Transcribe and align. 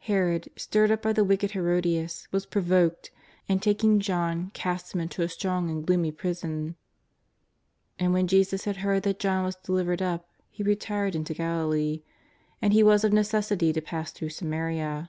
Herod, 0.00 0.50
stirred 0.56 0.90
up 0.90 1.00
by 1.00 1.14
the 1.14 1.24
wicked 1.24 1.52
Herodias, 1.52 2.28
was 2.30 2.44
provoked, 2.44 3.10
and 3.48 3.62
taking 3.62 3.98
John 3.98 4.50
cast 4.52 4.92
him 4.94 5.00
into 5.00 5.22
a 5.22 5.28
strong 5.30 5.70
and 5.70 5.86
gloomy 5.86 6.12
prison. 6.12 6.76
"And 7.98 8.12
when 8.12 8.26
Jesus 8.26 8.66
had 8.66 8.76
heard 8.84 9.04
that 9.04 9.18
John 9.18 9.42
was 9.42 9.56
delivered 9.56 10.02
up, 10.02 10.28
He 10.50 10.62
retired 10.62 11.14
into 11.16 11.32
Galilee. 11.32 12.02
And 12.60 12.74
He 12.74 12.82
was 12.82 13.04
of 13.04 13.14
necessity 13.14 13.72
to 13.72 13.80
pass 13.80 14.12
through 14.12 14.28
Samaria." 14.28 15.08